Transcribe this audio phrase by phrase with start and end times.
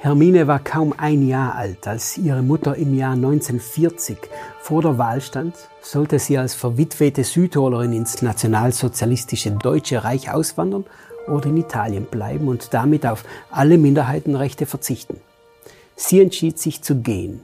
[0.00, 4.16] Hermine war kaum ein Jahr alt, als ihre Mutter im Jahr 1940
[4.60, 10.84] vor der Wahl stand, sollte sie als verwitwete Südtirolerin ins nationalsozialistische Deutsche Reich auswandern
[11.26, 15.16] oder in Italien bleiben und damit auf alle Minderheitenrechte verzichten.
[15.96, 17.40] Sie entschied sich zu gehen.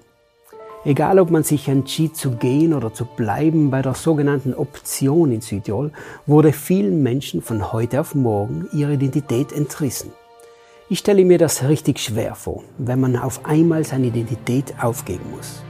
[0.85, 5.41] Egal, ob man sich entschied zu gehen oder zu bleiben, bei der sogenannten Option in
[5.41, 5.91] Südtirol
[6.25, 10.13] wurde vielen Menschen von heute auf morgen ihre Identität entrissen.
[10.91, 15.63] Ich stelle mir das richtig schwer vor, wenn man auf einmal seine Identität aufgeben muss.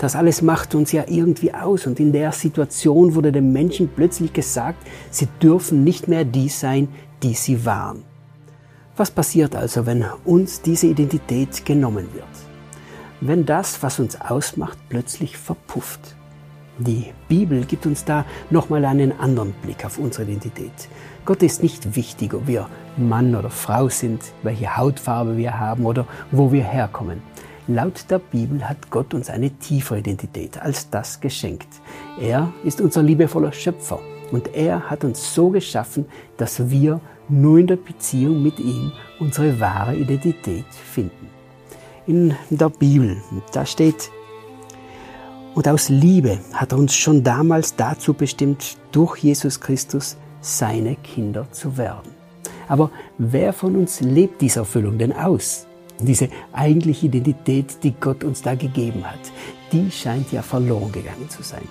[0.00, 4.32] Das alles macht uns ja irgendwie aus und in der Situation wurde den Menschen plötzlich
[4.32, 6.88] gesagt, sie dürfen nicht mehr die sein,
[7.22, 8.02] die sie waren.
[8.96, 12.24] Was passiert also, wenn uns diese Identität genommen wird?
[13.20, 16.16] Wenn das, was uns ausmacht, plötzlich verpufft?
[16.78, 20.88] Die Bibel gibt uns da nochmal einen anderen Blick auf unsere Identität.
[21.24, 26.06] Gott ist nicht wichtig, ob wir Mann oder Frau sind, welche Hautfarbe wir haben oder
[26.30, 27.22] wo wir herkommen.
[27.68, 31.68] Laut der Bibel hat Gott uns eine tiefere Identität als das geschenkt.
[32.20, 34.00] Er ist unser liebevoller Schöpfer
[34.32, 36.06] und er hat uns so geschaffen,
[36.38, 41.28] dass wir nur in der Beziehung mit ihm unsere wahre Identität finden.
[42.06, 43.18] In der Bibel,
[43.52, 44.10] da steht,
[45.54, 51.46] und aus Liebe hat er uns schon damals dazu bestimmt, durch Jesus Christus seine Kinder
[51.52, 52.10] zu werden.
[52.68, 55.66] Aber wer von uns lebt diese Erfüllung denn aus?
[55.98, 59.20] Diese eigentliche Identität, die Gott uns da gegeben hat,
[59.70, 61.62] die scheint ja verloren gegangen zu sein.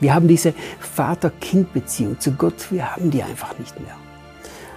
[0.00, 3.96] Wir haben diese Vater-Kind-Beziehung zu Gott, wir haben die einfach nicht mehr.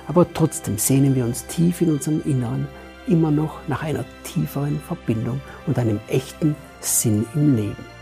[0.08, 2.67] Aber trotzdem sehnen wir uns tief in unserem Inneren
[3.08, 8.00] immer noch nach einer tieferen Verbindung und einem echten Sinn im Leben.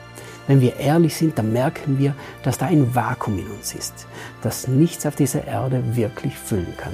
[0.49, 4.07] Wenn wir ehrlich sind, dann merken wir, dass da ein Vakuum in uns ist,
[4.41, 6.93] das nichts auf dieser Erde wirklich füllen kann.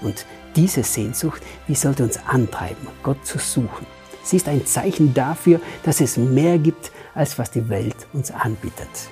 [0.00, 3.84] Und diese Sehnsucht, die sollte uns antreiben, Gott zu suchen.
[4.22, 9.08] Sie ist ein Zeichen dafür, dass es mehr gibt, als was die Welt uns anbietet.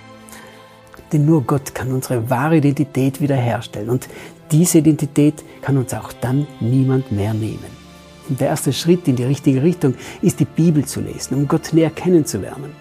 [1.12, 4.08] Denn nur Gott kann unsere wahre Identität wiederherstellen und
[4.52, 7.83] diese Identität kann uns auch dann niemand mehr nehmen.
[8.28, 11.73] Und der erste Schritt in die richtige Richtung ist die Bibel zu lesen, um Gott
[11.73, 12.80] näher kennenzulernen.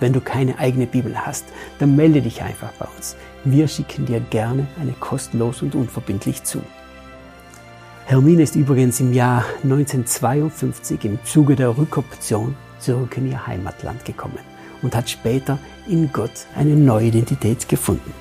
[0.00, 1.44] Wenn du keine eigene Bibel hast,
[1.78, 3.16] dann melde dich einfach bei uns.
[3.44, 6.62] Wir schicken dir gerne eine kostenlos und unverbindlich zu.
[8.06, 14.38] Hermine ist übrigens im Jahr 1952 im Zuge der Rückoption zurück in ihr Heimatland gekommen
[14.82, 18.12] und hat später in Gott eine neue Identität gefunden.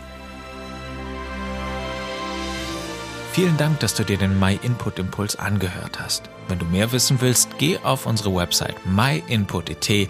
[3.36, 6.30] Vielen Dank, dass du dir den My Input Impuls angehört hast.
[6.48, 10.10] Wenn du mehr wissen willst, geh auf unsere Website myinput.it